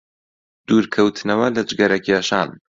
دوورکەوتنەوە 0.67 1.47
لە 1.55 1.61
جگەرەکێشان 1.69 2.49